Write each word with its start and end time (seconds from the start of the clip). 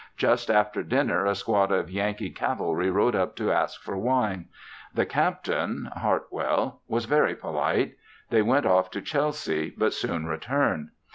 Just 0.17 0.49
after 0.49 0.81
dinner 0.81 1.27
a 1.27 1.35
squad 1.35 1.71
of 1.71 1.91
Yankee 1.91 2.31
cavalry 2.31 2.89
rode 2.89 3.15
up 3.15 3.35
to 3.35 3.51
ask 3.51 3.79
for 3.83 3.95
wine. 3.95 4.47
The 4.95 5.05
captain 5.05 5.91
(Hartwell) 5.95 6.81
was 6.87 7.05
very 7.05 7.35
polite. 7.35 7.97
They 8.31 8.41
went 8.41 8.65
off 8.65 8.89
to 8.97 9.01
Chelsea, 9.03 9.71
but 9.77 9.93
soon 9.93 10.25
returned. 10.25 10.89